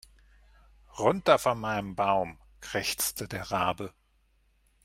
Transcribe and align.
"Runter 0.97 1.37
von 1.37 1.59
meinem 1.59 1.95
Baum", 1.95 2.39
krächzte 2.59 3.27
der 3.27 3.51
Rabe. 3.51 3.93